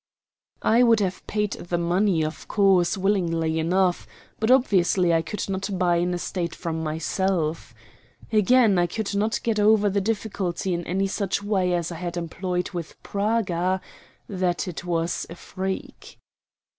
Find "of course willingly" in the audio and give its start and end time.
2.25-3.59